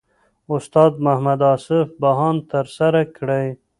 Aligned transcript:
استاد 0.55 0.91
محمد 1.05 1.41
اصف 1.53 1.87
بهاند 2.01 2.39
ترسره 2.53 3.01
کړی. 3.17 3.47